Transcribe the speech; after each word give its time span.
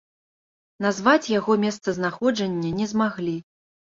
Назваць 0.85 1.31
яго 1.39 1.57
месцазнаходжанне 1.65 2.71
не 2.79 2.87
змаглі. 2.95 3.37